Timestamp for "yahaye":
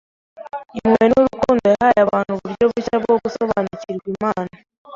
1.73-1.99